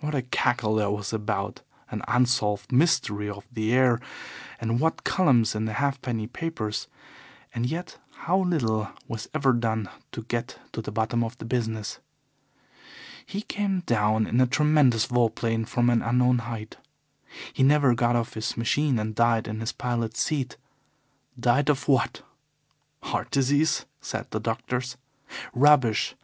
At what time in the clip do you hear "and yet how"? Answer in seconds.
7.54-8.40